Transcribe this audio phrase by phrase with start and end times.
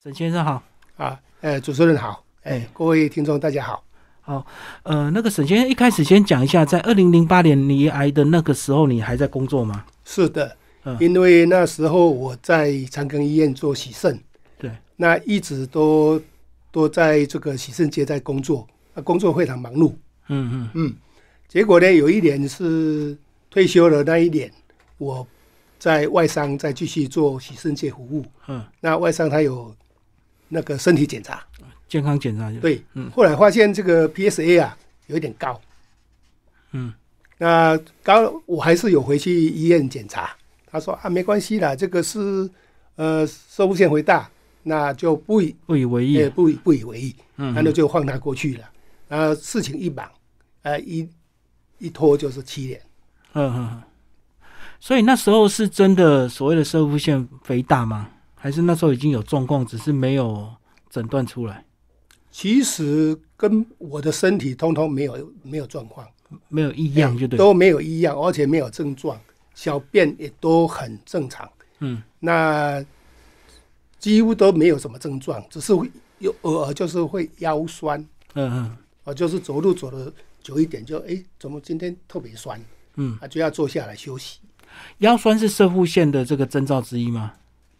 [0.00, 0.62] 沈先生好，
[0.96, 3.82] 啊，呃，主持人好，哎哎，各位听众大家好。
[4.20, 4.46] 好
[4.84, 9.84] 呃，那个沈先生一开始先讲一下，在二零零八年你癌的那个时候，你还在工作吗？
[10.04, 10.96] 是的，嗯。
[11.00, 14.16] 因为那时候我在长庚医院做洗肾，
[14.56, 16.22] 对，那一直都
[16.70, 19.92] 都在这个洗肾街在工作，啊，工作非常忙碌，
[20.28, 20.70] 嗯嗯。
[20.74, 20.94] 嗯，
[21.48, 23.18] 结果呢，有一年是
[23.50, 24.48] 退休了那一年，
[24.96, 25.26] 我
[25.76, 29.74] 在外商再继续做洗肾界服务，嗯，那外商他有
[30.48, 31.42] 那个身体检查，
[31.88, 33.10] 健康检查就，对，嗯。
[33.10, 35.60] 后来发现这个 PSA 啊有一点高，
[36.72, 36.92] 嗯。
[37.36, 40.30] 那高我还是有回去医院检查，
[40.66, 42.50] 他说啊没关系啦，这个是
[42.96, 44.28] 呃射物腺肥大，
[44.62, 47.54] 那就不以不以为意，也不以不以为意，嗯。
[47.54, 48.64] 那就就放他过去了。
[49.06, 50.10] 然后事情一忙，
[50.62, 51.08] 呃一
[51.78, 52.80] 一拖就是七年，
[53.34, 53.82] 嗯嗯嗯，
[54.80, 58.10] 所以那时候是真的所谓的射物腺肥大吗？
[58.38, 60.48] 还是那时候已经有状况，只是没有
[60.88, 61.64] 诊断出来，
[62.30, 66.06] 其实跟我的身体通通没有没有状况，
[66.48, 69.20] 没有异样就对，都没有异样，而且没有症状，
[69.54, 71.50] 小便也都很正常。
[71.80, 72.84] 嗯那
[73.98, 78.00] 几乎都没有什么症状，只是会有偶尔就是会腰酸，
[78.34, 82.60] 嗯嗯啊，就是走路走的久一点就，哎，怎么今天特别酸
[82.94, 83.26] 嗯，啊？
[83.26, 84.38] 就要坐下来休息。
[84.98, 87.32] 腰酸是射护腺的这个征兆之一吗？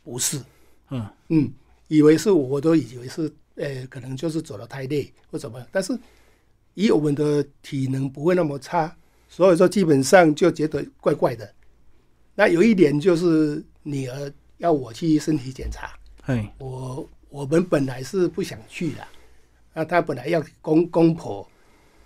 [0.08, 0.40] 不是，
[0.88, 1.06] 嗯。
[1.28, 1.52] 嗯，
[1.88, 5.98] 以为是我都以为是，呃，可能就是走的太累或怎么样，但是
[6.72, 8.96] 以我们的体能不会那么差，
[9.28, 11.52] 所以说基本上就觉得怪怪的。
[12.34, 15.90] 那有一点就是女儿要我去身体检查，
[16.22, 19.06] 嘿，我我们本来是不想去的，
[19.74, 21.46] 那她本来要公公婆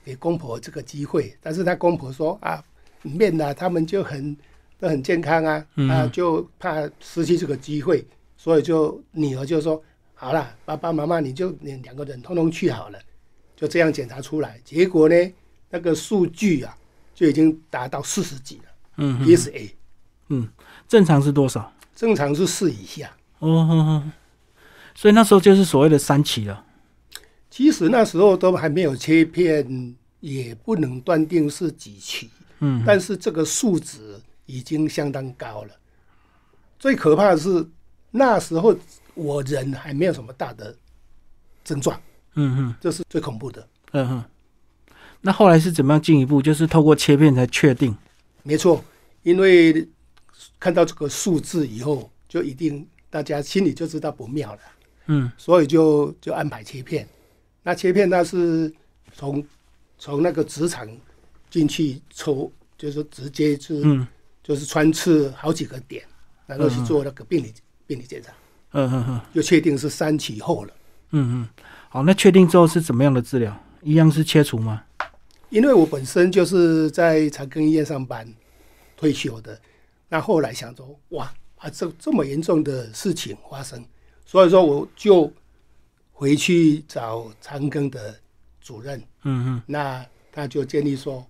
[0.04, 2.64] 给公婆这个机会，但是她公婆说啊，
[3.02, 4.36] 面呐、他们就很
[4.82, 8.04] 都很健康啊，嗯啊就怕失去这个机会，
[8.36, 9.80] 所以就女儿就说
[10.12, 12.98] 好了，爸爸妈妈你就你两个人通通去好了，
[13.54, 15.14] 就这样检查出来，结果呢
[15.70, 16.76] 那个数据啊
[17.14, 18.64] 就已经达到四十几了
[18.96, 19.70] 嗯哼，PSA
[20.30, 20.48] 嗯，
[20.88, 21.72] 正常是多少？
[21.94, 23.08] 正常是四以下。
[23.38, 24.02] 哦
[24.96, 26.64] 所以那时候就是所谓的三期了。
[27.48, 32.28] 其实那时候都还没有切片，也不能断定是几期，
[32.58, 35.70] 嗯但是这个数值已经相当高了。
[36.78, 37.66] 最可怕的是
[38.10, 38.76] 那时候
[39.14, 40.76] 我人还没有什么大的
[41.64, 42.00] 症状，
[42.34, 43.68] 嗯哼这是最恐怖的。
[43.92, 44.24] 嗯哼。
[45.20, 46.42] 那后来是怎么样进一步？
[46.42, 47.96] 就是透过切片才确定。
[48.42, 48.84] 没错，
[49.22, 49.88] 因为
[50.58, 54.60] 看到这个数字以后，就一定大家心里就知道不妙了。
[55.06, 57.08] 嗯所以就就安排切片。
[57.62, 58.72] 那切片那是
[59.14, 59.44] 从
[59.98, 60.88] 从那个职场
[61.48, 64.04] 进去抽，就是说直接是、嗯
[64.42, 66.02] 就是穿刺好几个点，
[66.46, 67.52] 然后去做那个病理、
[67.86, 68.32] 病理检查，
[68.72, 70.74] 嗯嗯嗯就确定是三期后了。
[71.10, 71.48] 嗯嗯。
[71.88, 73.54] 好，那确定之后是怎么样的治疗？
[73.82, 74.82] 一样是切除吗？
[75.50, 78.26] 因为我本身就是在长庚医院上班
[78.96, 79.60] 退休的，
[80.08, 83.84] 那后来想说，哇啊，这这么严重的事情发生，
[84.24, 85.30] 所以说我就
[86.12, 88.18] 回去找长庚的
[88.62, 90.02] 主任，嗯嗯那
[90.32, 91.26] 他就建议说，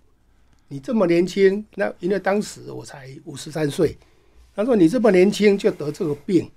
[0.73, 3.95] 你这么年轻，那因为当时我才五十三岁，
[4.57, 6.51] 他说你这么年轻就得这个病，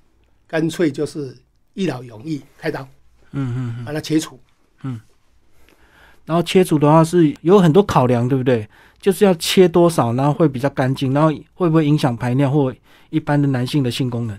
[0.48, 1.36] 干脆就是
[1.74, 2.88] 一劳永逸，开刀
[3.32, 3.84] 嗯嗯。
[3.84, 4.40] 把它切除。
[4.84, 5.02] 嗯
[6.24, 8.68] 然后切除的话是有很多考量，对不对？
[9.02, 12.74] 就是要切多少，然后会比较干净，然后会不会影响排尿或
[13.10, 14.38] 一般的男性的性功能？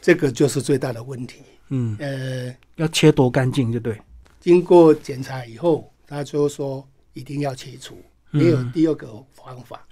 [0.00, 1.40] 这个就是最大的问题。
[1.70, 4.00] 嗯，呃，要切多干净，就对。
[4.40, 8.00] 经过检查以后，他就说一定要切除，
[8.30, 9.86] 没有第二个方法。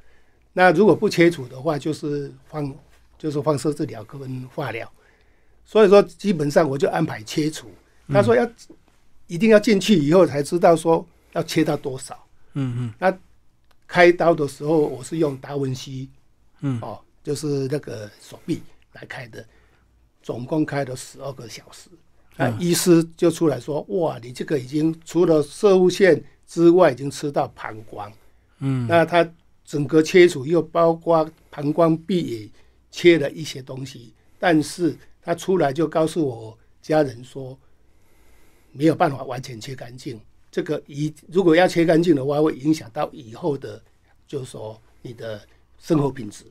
[0.53, 2.75] 那如果不切除的话，就是放
[3.19, 4.91] 就是放射治疗跟化疗。
[5.65, 7.69] 所以说，基本上我就安排切除。
[8.09, 8.49] 他说要、
[9.27, 12.15] 一定要进去以后才知道说要切到多少。
[12.55, 13.19] 嗯嗯那
[13.87, 16.09] 开刀的时候，我是用达文西
[16.61, 19.45] 嗯哦，就是那个手臂来开的，
[20.23, 21.91] 总共开了十二个小时。
[22.37, 28.13] 那嗯医师就出来说：“哇，你这个已经除了射物线之外，已经吃到膀胱。
[28.59, 29.29] 嗯那他
[29.65, 32.49] 整个切除又包括膀胱壁也
[32.91, 37.59] 切了一些东西，但是他出来就告诉我家人说，
[38.73, 40.21] 没有办法完全切干净。
[40.51, 43.83] 这个一如果要切干净的话，会影响到以后的，
[44.27, 45.41] 就是说你的
[45.79, 46.45] 生活品质。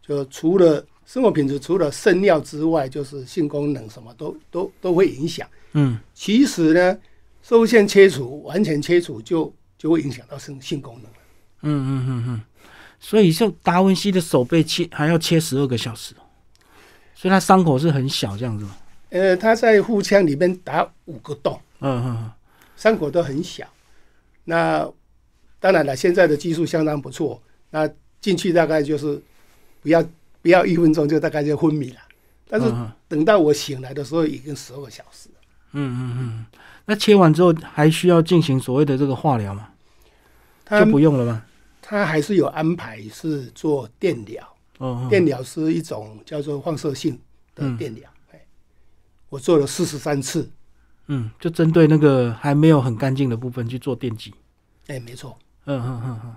[0.00, 5.48] 就除了生活品质，除了肾尿之外，就是性功能什么都都都会影响。
[5.74, 6.98] 嗯其实呢，
[7.40, 11.10] 受限切除完全切除就就会影响到性性功能。
[11.62, 12.40] 嗯嗯嗯嗯。
[13.00, 16.14] 所以像达文西的手被切还要切十二个小时，
[17.16, 18.76] 所以他伤口是很小这样子吗？
[19.10, 22.30] 呃，他在腹腔里面打五个洞，嗯嗯
[22.76, 23.66] 伤口都很小。
[24.44, 24.88] 那
[25.58, 27.42] 当然了，现在的技术相当不错。
[27.70, 27.88] 那
[28.20, 29.20] 进去大概就是
[29.82, 30.04] 不要
[30.40, 32.00] 不要一分钟就大概就昏迷了。
[32.48, 35.34] 但是嗯等到我醒来的时候，已经十二个小时了。
[35.72, 36.46] 嗯嗯嗯。
[36.86, 39.68] 那切完之后还需要进行所谓的这个化疗吗？
[40.70, 41.42] 就不用了吗？
[41.92, 47.18] 他还是有安排是做电疗，哦，电疗是一种叫做放射性
[47.54, 48.08] 的电疗。
[48.30, 48.40] 哎，
[49.28, 50.50] 我做了四十三次。
[51.08, 54.32] 嗯，就针对那个还没有很干净的部分去做电击。
[54.86, 55.36] 哎，没错。
[55.66, 56.34] 嗯嗯嗯嗯。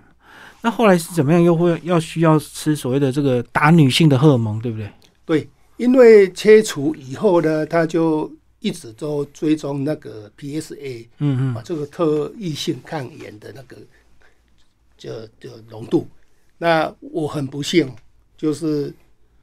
[0.61, 1.41] 那后来是怎么样？
[1.41, 4.91] 又会要需要吃所谓的这个打女性的荷尔蒙，对不对？
[5.25, 8.29] 对，因为切除以后呢，他就
[8.59, 13.77] 一直都追踪那个 PSA 嗯，嗯把这个特异性抗炎的那个
[14.97, 16.07] 就就浓度。
[16.57, 17.93] 那我很不幸，
[18.37, 18.93] 就是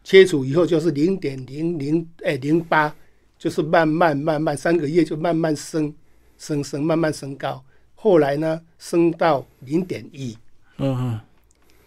[0.03, 2.95] 切除以后就是零点零零哎零八，
[3.39, 5.95] 就是慢慢慢慢三个月就慢慢升
[6.39, 7.63] 升升，慢慢升高。
[7.95, 10.37] 后来呢，升到零点一。
[10.79, 11.21] 嗯嗯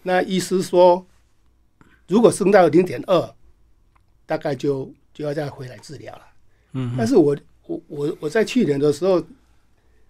[0.02, 1.04] 那医师说，
[2.06, 3.34] 如果升到零点二，
[4.24, 6.22] 大概就就要再回来治疗了。
[6.72, 7.36] 嗯但是我
[7.66, 9.22] 我我我在去年的时候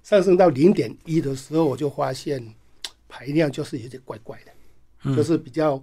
[0.03, 2.55] 上升到零点一的时候，我就发现
[3.09, 4.53] 排尿就是有点怪怪的，
[5.05, 5.83] 嗯就是比较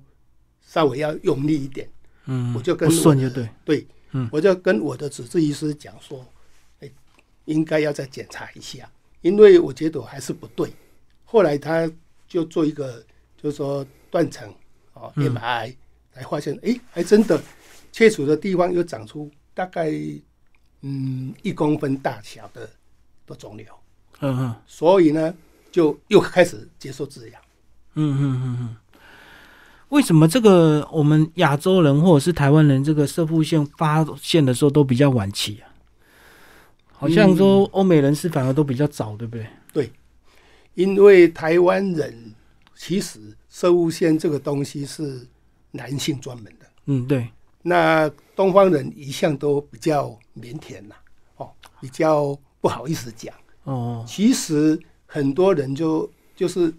[0.62, 1.90] 稍微要用力一点。
[2.26, 3.50] 嗯，我就跟不顺我的就对。
[3.66, 6.26] 对，嗯我就跟我的主治医师讲说，
[6.80, 6.90] 哎，
[7.46, 8.90] 应该要再检查一下，
[9.22, 10.72] 因为我觉得我还是不对。
[11.26, 11.92] 后来他
[12.28, 13.04] 就做一个，
[13.36, 14.54] 就是说断层
[14.94, 15.76] 哦嗯，MRI，
[16.14, 17.42] 才发现，哎，还真的
[17.92, 19.92] 切除的地方又长出大概
[20.82, 22.70] 嗯一公分大小的
[23.26, 23.68] 的肿瘤，
[24.22, 25.36] 嗯嗯所以呢，
[25.74, 27.38] 就又开始接受治疗。
[27.96, 28.76] 嗯嗯嗯嗯。
[29.90, 35.68] 为什么这个我们亚洲人或者是台湾人这个射腹腺发现的时候都比较晚期啊？
[36.92, 39.36] 好像说欧美人士反而都比较早，对不
[39.74, 39.92] 对？
[40.76, 42.34] 因为台湾人
[42.76, 45.28] 其实射物线这个东西是
[45.70, 47.30] 男性专门的，嗯，对，
[47.62, 50.96] 那东方人一向都比较腼腆呐、
[51.36, 53.32] 哦，比较不好意思讲。
[53.66, 54.80] 哦，其实
[55.14, 56.74] 很多人就就是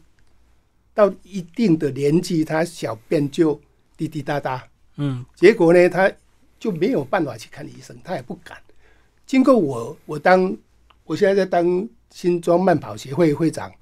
[0.92, 3.60] 到一定的年纪，他小便就
[3.96, 5.25] 滴滴答答，嗯。
[5.36, 6.10] 结果呢，他
[6.58, 8.58] 就没有办法去看医生，他也不敢。
[9.25, 10.52] 经过我，我当
[11.04, 13.72] 我现在在当新庄慢跑协会会长，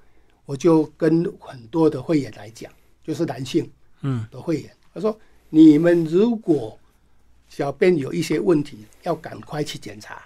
[0.45, 2.71] 我就跟很多的会员来讲，
[3.03, 3.67] 就是男性
[4.03, 4.27] 嗯。
[4.31, 6.79] 的会员，他说：你们如果
[7.49, 10.23] 小便有一些问题，要赶快去检查。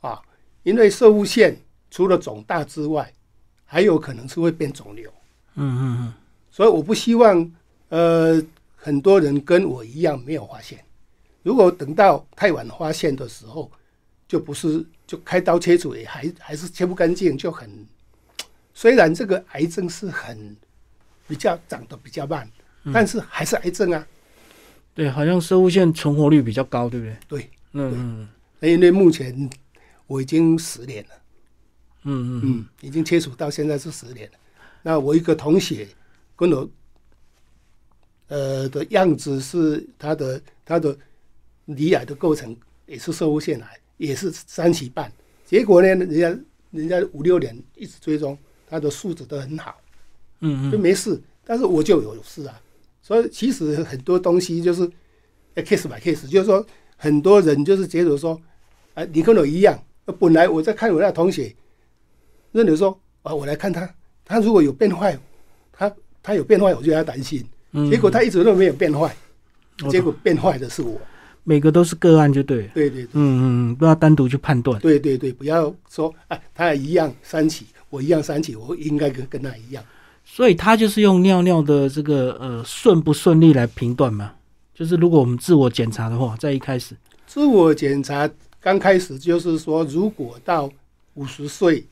[0.00, 0.22] 啊，
[0.62, 1.56] 因为射物线
[1.90, 3.12] 除了肿大之外，
[3.74, 5.10] 还有可能是会变肿瘤。
[5.56, 6.14] 嗯嗯嗯，
[6.48, 7.52] 所以我不希望
[7.88, 8.40] 呃
[8.76, 10.78] 很多人跟我一样没有发现。
[11.42, 13.68] 如果等到太晚发现的时候，
[14.28, 17.68] 就不是就开刀切除也还还是切不干净，就很
[18.72, 20.56] 虽然这个癌症是很
[21.26, 22.48] 比较长得比较慢，
[22.92, 24.06] 但是还是癌症啊。
[24.94, 27.16] 对，好像生物线存活率比较高，对不对？
[27.26, 28.28] 对，嗯
[28.62, 29.50] 嗯因为目前
[30.06, 31.10] 我已经十年了，
[32.04, 34.38] 嗯嗯嗯，已经切除到现在是十年了。
[34.82, 35.88] 那我一个同学
[36.36, 36.68] 跟我
[38.28, 40.96] 呃的样子是他的他的
[41.66, 42.56] 离癌的构成
[42.86, 45.10] 也是射物腺癌，也是三期半。
[45.46, 46.38] 结果呢，人家
[46.70, 48.36] 人家五六年一直追踪，
[48.68, 49.80] 他的素质都很好，
[50.40, 51.20] 嗯嗯就没事。
[51.46, 52.60] 但是我就有事啊，
[53.02, 54.90] 所以其实很多东西就是
[55.54, 58.40] 呃 case by case，就是说很多人就是觉得说，
[58.94, 61.54] 啊，你跟我一样，呃本来我在看我那同学，
[62.54, 63.86] 认为说啊，我来看他，
[64.24, 65.18] 他如果有变坏，
[65.72, 65.92] 他
[66.22, 67.44] 他有变坏，我就要担心。
[67.72, 69.14] 嗯，结果他一直都没有变坏，
[69.82, 70.98] 我结果变坏的是我。
[71.42, 72.68] 每个都是个案，就对了。
[72.72, 74.80] 对对对嗯嗯嗯，不要单独去判断。
[74.80, 79.84] 对对对，不要说啊，他一样三起，我一样三起，我应该跟跟他一样。
[80.24, 84.32] 所以他就是用尿尿的这个呃顺不顺利来评断嘛。
[84.72, 86.96] 就是如果我们自我检查的话，在一开始，
[87.26, 90.70] 自我检查刚开始就是说，如果到
[91.12, 91.84] 五十岁，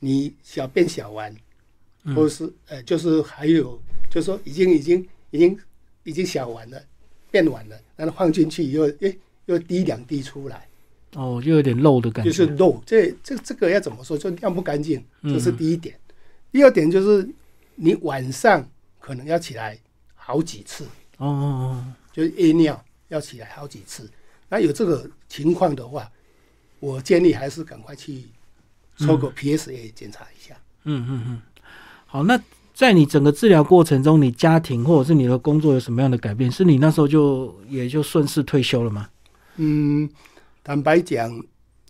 [0.00, 1.34] 你小便小完，
[2.04, 5.58] 嗯或是呃，就是还有，就是说已经已经已经
[6.04, 6.80] 已经小完了，
[7.30, 10.66] 变完了，然后放进去以后，诶，又滴两滴出来，
[11.14, 12.30] 哦，就有点漏的感觉。
[12.30, 12.82] 就是漏。
[12.86, 14.16] 这这这个要怎么说？
[14.16, 15.98] 就尿不干净，嗯这是第一点。
[16.50, 17.28] 第二点就是
[17.74, 18.66] 你晚上
[18.98, 19.78] 可能要起来
[20.14, 20.84] 好几次，
[21.18, 24.08] 哦哦就是夜尿要起来好几次。
[24.48, 26.10] 那有这个情况的话，
[26.80, 28.24] 我建议还是赶快去
[28.98, 30.54] 抽个 PSA 检查一下。
[30.84, 31.42] 嗯嗯嗯。
[32.06, 32.40] 好，那
[32.74, 36.50] 在你整个治疗过程中，你家庭或者是你的工作有什么样的改变？
[36.50, 39.08] 是你那时候就也就顺势退休了吗？
[39.56, 40.08] 嗯，
[40.62, 41.30] 坦白讲，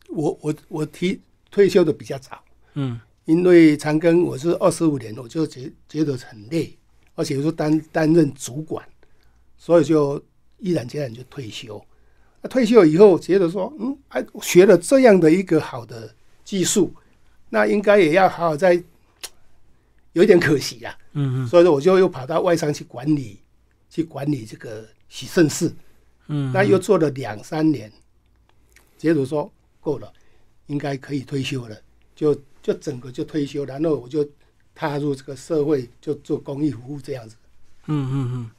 [0.09, 2.43] 我我我提退休的比较早，
[2.75, 6.75] 嗯因为长庚我是二十五年，我就觉觉得很累，
[7.15, 8.83] 而且是担担任主管，
[9.59, 10.19] 所以就
[10.59, 11.79] 毅然决然就退休。
[12.41, 16.15] 那退休以后觉得说，嗯，还，学了这样的一个好的
[16.49, 16.95] 技术，
[17.50, 18.83] 那应该也要好好在，
[20.17, 20.97] 有一点可惜啊。
[21.12, 23.38] 嗯嗯所以说我就又跑到外商去管理，
[23.90, 25.71] 去管理这个喜盛世，
[26.28, 27.93] 嗯，那又做了两三年，
[28.97, 30.11] 结果说够了，
[30.69, 31.76] 应该可以退休了，
[32.17, 34.26] 就就整个就退休，然后我就
[34.75, 37.37] 踏入这个社会，就做公益服务这样子。
[37.88, 38.50] 嗯嗯嗯。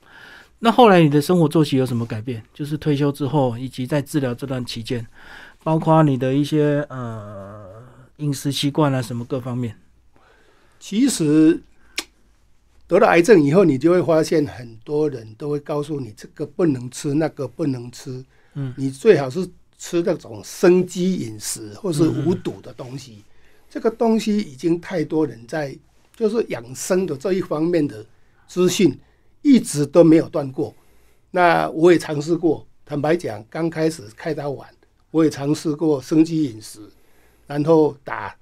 [0.60, 2.44] 那后来你的生活作息有什么改变？
[2.54, 5.08] 就是退休之后，以及在治疗这段期间，
[5.64, 7.79] 包括你的一些呃
[8.20, 9.76] 饮食习惯啊，什么各方面。
[10.80, 11.62] 其实
[12.88, 18.24] 得了癌症以后，你就会发现很多人都会告诉你这个不能吃，那个不能吃。
[18.54, 19.48] 嗯，你最好是
[19.78, 23.24] 吃那种生机饮食或是无毒的东西。
[23.70, 25.78] 这个东西已经太多人在
[26.16, 28.06] 就是养生的这一方面的
[28.48, 28.98] 资讯
[29.42, 30.74] 一直都没有断过。
[31.32, 34.68] 那我也尝试过，坦白讲，刚开始开刀完，
[35.12, 36.80] 我也尝试过生机饮食，
[37.50, 38.34] 然后打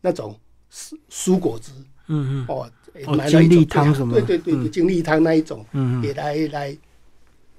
[0.00, 0.38] 那种
[0.72, 1.72] 蔬蔬果汁。
[2.06, 2.46] 嗯嗯。
[2.48, 2.70] 哦，
[3.06, 6.78] 哦买了一种汤什么对对对精力汤那一种，嗯也来来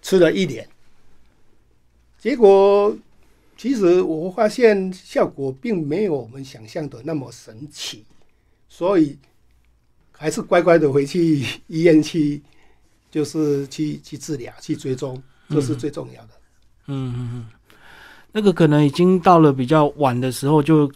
[0.01, 0.67] 吃了一年，
[2.17, 2.95] 结果
[3.57, 8.05] 其实我发现效果并没有我们想象的那么神奇，
[8.67, 9.17] 所以
[10.11, 12.41] 还是乖乖的回去医院去，
[13.09, 16.29] 就是去去治疗、去追踪，这是最重要的。
[16.87, 17.47] 嗯嗯嗯，
[18.33, 20.91] 那个可能已经到了比较晚的时候，就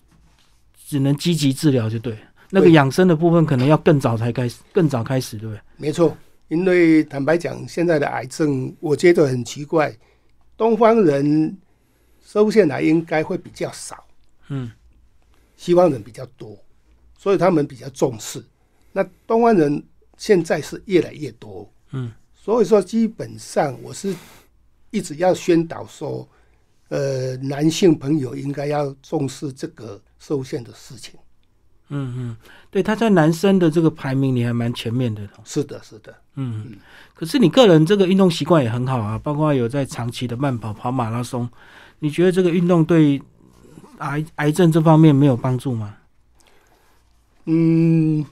[0.88, 2.18] 只能积极治疗，就对。
[2.50, 5.62] 那个对养生的部分可能要更早才开始，更早开始，对不对？
[5.78, 6.18] 没错，
[6.48, 9.96] 因为坦白讲，现在的癌症我觉得很奇怪，
[10.56, 11.56] 东方人
[12.26, 14.04] 收腺癌应该会比较少，
[14.48, 14.72] 嗯
[15.58, 16.58] 西方人比较多，
[17.18, 18.44] 所以他们比较重视。
[18.94, 19.84] 那东方人
[20.18, 24.16] 现在是越来越多，嗯所以说基本上我是
[24.90, 26.28] 一直要宣导说，
[26.90, 31.20] 呃，男性朋友应该要重视这个受限的事情。
[31.90, 32.38] 嗯嗯，
[32.70, 35.22] 对，他在男生的这个排名你还蛮前面的。
[35.46, 36.76] 是的，是的，嗯，
[37.14, 41.50] 可是你个人这个运动习惯也很好啊，包括有在长期的慢跑、跑马拉松。
[42.00, 43.22] 你觉得这个运动对
[44.00, 45.98] 癌癌症这方面没有帮助吗？
[47.46, 48.26] 嗯，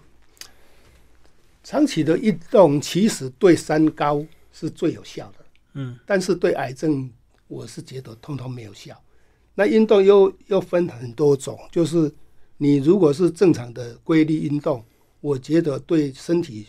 [1.63, 5.45] 长期的运动其实对三高是最有效的，
[5.75, 7.09] 嗯但是对癌症
[7.47, 8.95] 我是觉得通通没有效。
[9.53, 12.11] 那运动又又分很多种，就是
[12.57, 14.83] 你如果是正常的规律运动，
[15.21, 16.67] 我觉得对身体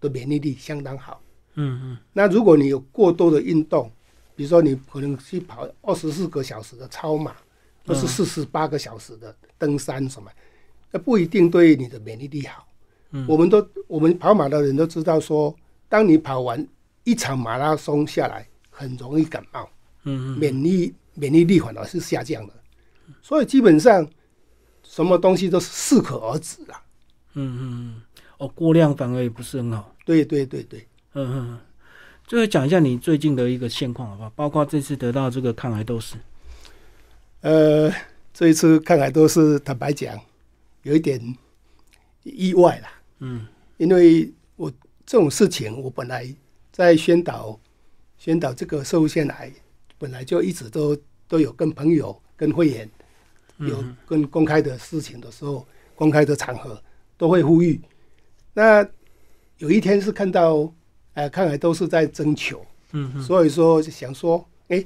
[0.00, 1.20] 的免疫力相当好。
[1.54, 3.90] 嗯嗯那如果你有过多的运动，
[4.36, 7.34] 比如说你可能去跑二十四个小时的超马，
[7.84, 10.30] 或是四十八个小时的登山什么，
[10.92, 12.66] 那不一定对你的免疫力好。
[13.10, 15.52] 嗯我们都我们跑马的人都知道说，
[15.88, 16.64] 当你跑完
[17.02, 19.68] 一场马拉松下来，很容易感冒，
[20.04, 22.54] 嗯嗯免疫免疫力反而是下降的。
[23.22, 24.08] 所以基本上
[24.82, 26.82] 什么东西都是适可而止啊。
[27.34, 28.02] 嗯嗯嗯，
[28.38, 29.94] 哦，过量反而也不是很好。
[30.04, 30.86] 对对对对。
[31.14, 31.60] 嗯嗯嗯，
[32.26, 34.30] 最后讲一下你最近的一个现况好不好？
[34.30, 36.16] 包括这次得到这个抗癌都是。
[37.40, 37.92] 呃，
[38.32, 40.18] 这一次抗癌都是坦白讲，
[40.82, 41.36] 有一点
[42.22, 42.92] 意外啦。
[43.18, 44.70] 嗯因为我
[45.06, 46.32] 这种事情，我本来
[46.70, 47.58] 在宣导
[48.18, 49.52] 宣导这个瘦腺癌，
[50.00, 50.96] 本来就一直都
[51.28, 52.88] 都有跟朋友、跟会员
[53.58, 56.82] 有嗯跟公开的事情的时候，公开的场合
[57.18, 57.78] 都会呼吁。
[58.54, 58.84] 那
[59.58, 60.72] 有一天是看到，
[61.12, 64.82] 呃，看来都是在征求，嗯嗯所以说想说，哎、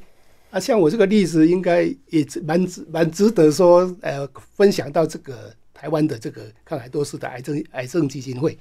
[0.50, 8.58] 啊，像我这个例子，应该也值蛮值蛮值得说，呃，分享到这个台湾的这个抗癌都是的癌症癌症基金会，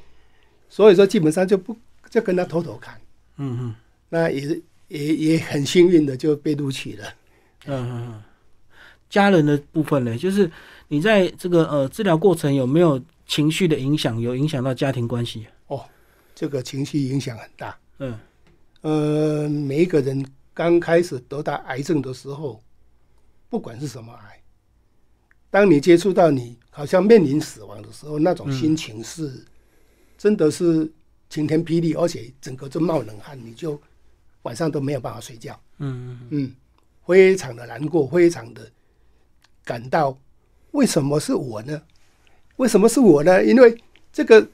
[0.69, 1.75] 所以说基本上就不
[2.12, 3.01] 就跟他偷偷看，
[3.38, 3.75] 嗯嗯
[4.10, 4.62] 那也
[5.00, 7.07] 也也很幸运的就被录取了。
[7.65, 8.23] 嗯嗯嗯，
[9.09, 10.50] 家人的部分呢，就是
[10.88, 15.47] 你在这个呃治疗过程有没有情绪的影响，有影响到家庭关系？
[15.67, 15.83] 哦
[16.35, 17.77] 这个情绪影响很大。
[18.00, 18.19] 嗯
[18.81, 20.23] 呃，每一个人
[20.53, 22.62] 刚开始得到癌症的时候，
[23.50, 24.41] 不管是什么癌，
[25.50, 29.43] 当你接触到你好像面临死亡的时候，那种心情是、
[30.17, 30.91] 真的是
[31.29, 33.79] 晴天霹雳，而且整个就冒冷汗，你就
[34.43, 35.59] 晚上都没有办法睡觉。
[35.79, 36.53] 嗯嗯，
[37.05, 38.62] 非常的难过，非常的
[39.65, 40.17] 感到
[40.71, 41.81] 为什么是我呢？
[42.57, 43.43] 为什么是我呢？
[43.43, 43.77] 因为
[44.13, 44.47] 这个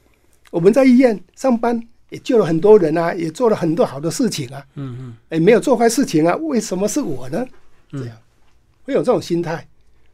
[0.50, 7.46] 我们在医院上班也救了很多人啊，也做了很多好的事情啊，嗯嗯哎，没有做坏事情啊，为什么是我呢？
[7.90, 8.16] 这样，
[8.84, 9.66] 会有这种心态。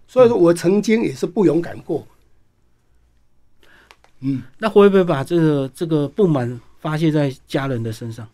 [0.09, 2.07] 所以说我曾经也是不勇敢过。
[4.21, 8.27] 嗯，那会不会把这个这个不满发泄在家人的身上？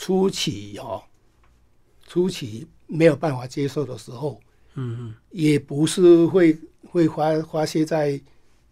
[0.00, 1.02] 初期哦，
[2.06, 4.40] 初期没有办法接受的时候，
[4.74, 6.56] 嗯嗯也不是会
[6.88, 8.18] 会发发泄在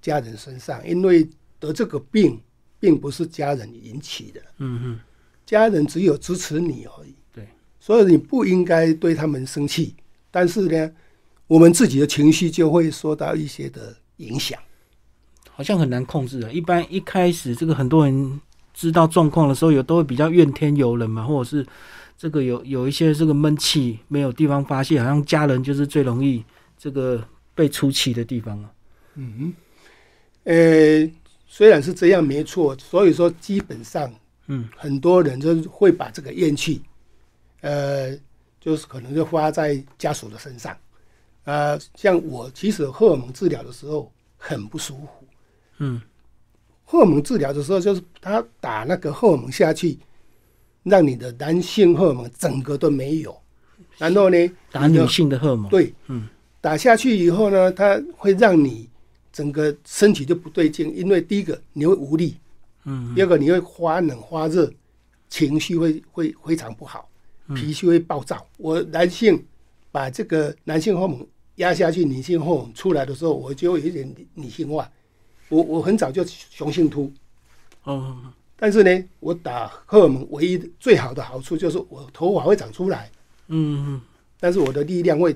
[0.01, 1.29] 家人身上，因为
[1.59, 2.41] 得这个病
[2.79, 5.01] 并不是家人引起的，嗯嗯，
[5.45, 7.13] 家人只有支持你而已。
[7.33, 7.49] 对，
[7.81, 9.97] 所以你不应该对他们生气，
[10.31, 10.93] 但是呢，
[11.49, 14.57] 我们自己的情绪就会受到一些的影响。
[15.51, 16.53] 好像很难控制啊。
[16.53, 18.41] 一般一开始这个很多人
[18.77, 21.67] 知道状况的时候，有都会比较怨天尤人嘛，或者是
[22.19, 26.45] 这个有有一些这个闷气没有地方发泄，好像家人就是最容易
[26.77, 28.71] 这个被出气的地方啊。
[29.15, 29.55] 嗯，
[30.45, 31.11] 呃，
[31.47, 34.13] 虽然是这样没错，所以说基本上
[34.47, 36.83] 嗯很多人就是会把这个怨气，
[37.63, 38.15] 呃，
[38.61, 40.77] 就是可能就花在家属的身上。
[41.45, 45.27] 呃，像我其实荷尔蒙治疗的时候很不舒服。
[45.79, 45.99] 嗯
[46.89, 49.99] 荷尔蒙治疗的时候，就是他打那个荷尔蒙下去，
[50.85, 53.37] 让你的男性荷尔蒙整个都没有。
[53.99, 54.37] 然后呢，
[54.71, 56.29] 打女性的荷尔蒙，对，嗯，
[56.61, 58.89] 打下去以后呢，它会让你
[59.33, 62.37] 整个身体就不对劲，因为第一个你会无力，
[62.85, 63.13] 嗯。
[63.15, 64.73] 第二个你会发冷发热，
[65.29, 67.09] 情绪会会非常不好，
[67.55, 68.47] 脾气会暴躁。
[68.59, 69.45] 我男性
[69.91, 71.27] 把这个男性荷尔蒙
[71.57, 74.89] 压下去，女性荷尔蒙出来的时候，我就有一点女性化。
[75.49, 77.13] 我我很早就雄性秃，
[77.85, 83.11] 哦，但是呢，我打荷尔蒙唯一的最好的好处就是我头发会长出来，
[83.49, 83.95] 嗯。
[83.95, 84.01] 嗯
[84.39, 85.35] 但是我的力量会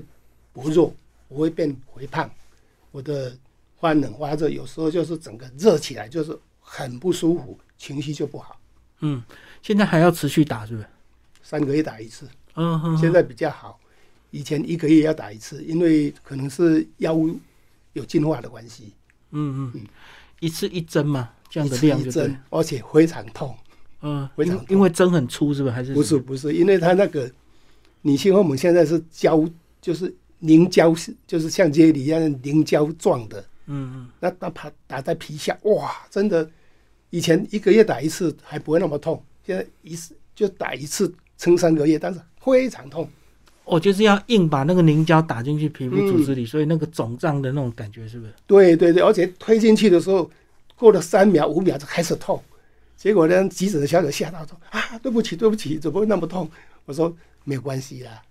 [0.53, 0.93] 薄弱，
[1.27, 2.29] 我会变肥胖，
[2.91, 3.35] 我的
[3.79, 8.61] 发冷发热，有时候就是整个热起来，就是很不舒服，情绪就不好。
[8.99, 9.21] 嗯，
[9.63, 10.87] 现在还要持续打是不是？
[11.41, 13.79] 三个月打一次，嗯哼，现在比较好，
[14.29, 17.35] 以前一个月要打一次，因为可能是药物
[17.93, 18.93] 有进化的关系，
[19.31, 19.81] 嗯嗯，
[20.39, 23.55] 一次一针嘛，这样的一次一量就针，，而且非常痛。
[24.01, 25.71] 嗯，非常因因为针很粗是吧？
[25.71, 27.31] 还是不是不是，因为它那个
[28.01, 29.43] 女性荷尔蒙现在是胶，
[29.79, 30.93] 就是凝胶，
[31.27, 33.39] 就是像啫喱一样的凝胶状的。
[33.67, 36.49] 嗯嗯那那打打在皮下，哇，真的，
[37.11, 43.07] 以前一个月打一次还不会那么痛，现在一次就打一次撑三个月，但是非常痛。
[43.63, 48.33] 哦，就是要硬把那个凝胶打进去皮肤组嗯织里，所以那个肿胀的那种感觉是不是？
[48.45, 50.29] 对对对，而且推进去的时候，
[50.75, 52.41] 过了三秒五秒就开始痛，
[52.97, 56.49] 结果呢，急诊的小姐吓到说啊，对不起对不起，怎么会那么痛？
[56.85, 58.21] 我说没有关系啦，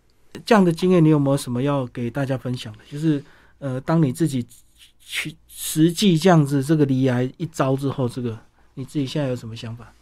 [0.44, 2.78] 这样的经验，你有没有什么要给大家分享的？
[2.90, 3.22] 就是
[3.60, 4.44] 呃，当你自己
[4.98, 8.38] 去实际这样子这个离癌一招之后，这个
[8.74, 9.92] 你自己现在有什么想法？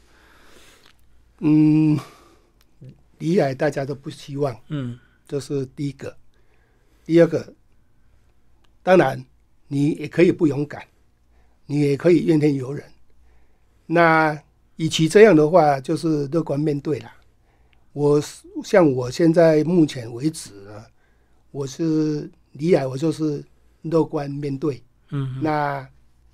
[1.40, 1.98] 嗯，
[3.18, 4.56] 离癌大家都不希望。
[4.68, 6.16] 嗯这是第一个。
[7.04, 7.54] 第二个，
[8.82, 9.24] 当然
[9.68, 10.82] 你也可以不勇敢，
[11.66, 12.84] 你也可以怨天尤人。
[13.86, 14.36] 那
[14.76, 17.14] 与其这样的话，就是乐观面对啦。
[17.92, 20.84] 我是像我现在目前为止呢，
[21.50, 23.42] 我是离癌，我就是
[23.82, 24.82] 乐观面对。
[25.10, 25.88] 嗯那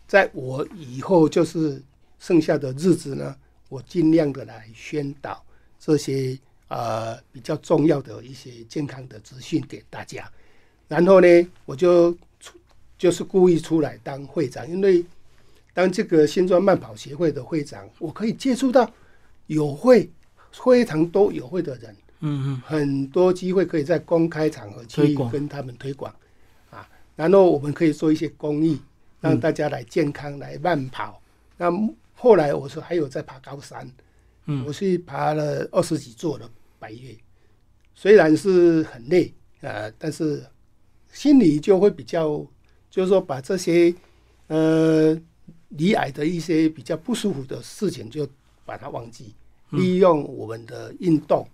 [0.07, 1.81] 在我以后就是
[2.19, 3.35] 剩下的日子呢，
[3.69, 5.45] 我尽量的来宣导
[5.79, 6.39] 这些
[6.75, 10.29] 呃比较重要的一些健康的资讯给大家。
[10.89, 11.29] 然后呢，
[11.65, 12.59] 我就出
[12.99, 15.05] 就是故意出来当会长，因为
[15.73, 18.91] 当这个新庄慢跑协会的会长，我可以接触到
[19.47, 20.11] 有会
[20.51, 22.63] 非常多有会的人，嗯嗯。
[22.67, 26.13] 很多机会可以在公开场合去跟他们推广
[26.71, 28.81] 啊，然后我们可以做一些公益，
[29.21, 31.21] 让大家来健康、来慢跑。
[31.57, 31.71] 那
[32.15, 33.89] 后来我说还有在爬高山，
[34.47, 34.65] 嗯。
[34.67, 36.51] 我去爬了二十几座的
[36.85, 37.17] 百岳，
[37.95, 40.45] 虽然是很累呃，但是
[41.11, 42.47] 心里就会比较，
[42.91, 43.95] 就是说把这些
[44.49, 45.19] 呃
[45.71, 48.29] 离癌的一些比较不舒服的事情就
[48.67, 49.35] 把它忘记，
[49.71, 51.49] 利用我们的运动、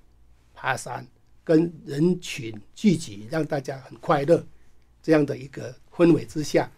[0.52, 1.06] 爬山
[1.44, 4.44] 跟人群聚集，让大家很快乐
[5.00, 6.68] 这样的一个氛围之下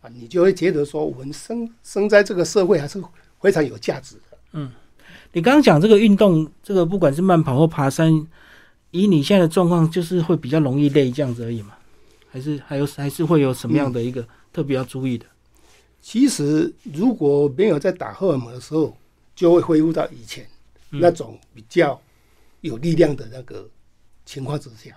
[0.00, 3.00] 啊，你就会觉得说我们生生在这个社会还是
[3.40, 4.38] 非常有价值的。
[5.32, 8.26] 你刚刚讲这个运动，这个不管是慢跑或爬山，
[8.90, 11.74] 以你现在的状况，就是会比较容易累这样子而已嘛？
[12.28, 15.26] 还是还有还是会有什么样的一个特别要注意的？
[16.00, 18.96] 其实如果没有在打荷尔蒙的时候，
[19.34, 20.46] 就会恢复到以前
[20.90, 22.00] 那种比较
[22.60, 23.68] 有力量的那个
[24.26, 24.96] 情况之下。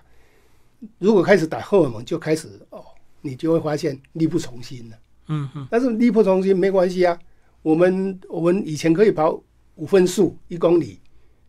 [0.98, 2.84] 如果开始打荷尔蒙，就开始哦，
[3.22, 4.96] 你就会发现力不从心了。
[5.28, 7.18] 嗯哼但是力不从心没关系啊，
[7.62, 9.42] 我们我们以前可以跑
[9.76, 11.00] 五分速一公里，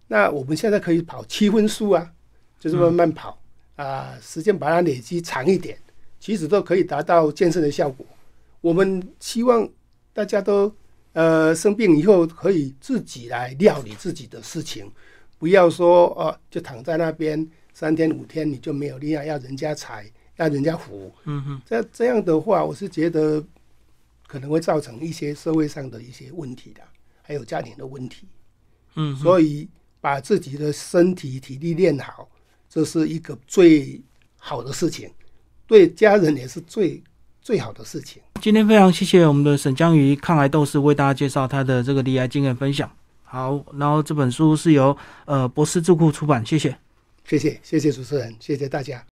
[0.08, 2.14] 那我们现在可以跑七分速啊，
[2.60, 3.42] 就是慢慢跑，
[3.76, 5.78] 啊、时间把它累积长一点，
[6.20, 8.06] 其实都可以达到健身的效果。
[8.62, 9.68] 我们希望
[10.14, 10.74] 大家都
[11.14, 14.92] 呃生病以后可以自己来料理自己的事情，
[15.38, 21.12] 不要说哦、就躺在那边三天五天你就没有力量，要人家踩，要人家扶。
[21.26, 23.44] 嗯哼，这这样的话，我是觉得
[24.28, 26.82] 可能会造成一些社会上的一些问题的，
[27.28, 28.26] 还有家庭的问题。
[28.96, 29.68] 嗯，所以
[30.00, 32.30] 把自己的身体体力练好，
[32.70, 34.02] 这是一个最
[34.38, 35.12] 好的事情，
[35.68, 37.04] 对家人也是最
[37.42, 38.24] 最好的事情。
[38.42, 42.90] 今天非常谢谢我们的沈江瑜抗癌斗士为大家介绍他的这个离癌经验分享。
[43.24, 46.78] 好，然后这本书是由呃博士智库出版，谢谢。
[47.26, 49.06] 谢谢，谢谢主持人，谢谢大家。